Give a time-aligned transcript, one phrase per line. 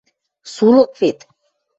[0.53, 1.19] Сулык вет...